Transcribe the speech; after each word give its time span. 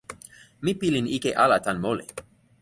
mi 0.63 0.71
pilin 0.79 1.07
ike 1.17 1.29
ala 1.43 1.57
tan 1.65 1.77
moli. 1.83 2.05